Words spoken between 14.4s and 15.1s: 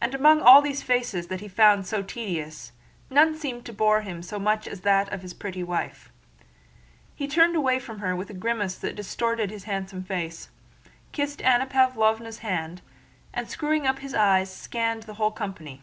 scanned